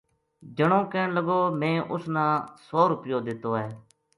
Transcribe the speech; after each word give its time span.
جنو 0.55 0.79
کہن 0.91 1.09
لگو 1.17 1.39
میں 1.59 1.77
اُس 1.91 2.03
نا 2.15 2.25
سو 2.65 2.81
رُپیو 2.91 3.17
دتّو 3.25 3.51
ہے 3.61 3.69